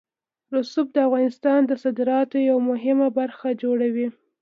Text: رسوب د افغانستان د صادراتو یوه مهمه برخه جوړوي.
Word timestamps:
رسوب 0.55 0.87
د 0.93 0.97
افغانستان 1.07 1.59
د 1.65 1.71
صادراتو 1.83 2.37
یوه 2.49 2.61
مهمه 2.71 3.07
برخه 3.19 3.47
جوړوي. 3.61 4.07